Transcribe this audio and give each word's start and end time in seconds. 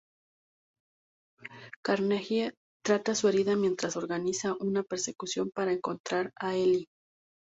Carnegie 1.83 2.55
trata 2.83 3.13
su 3.13 3.27
herida 3.27 3.55
mientras 3.55 3.97
organiza 3.97 4.55
una 4.59 4.81
persecución 4.81 5.51
para 5.51 5.73
encontrar 5.73 6.31
a 6.37 6.55
Eli. 6.55 6.87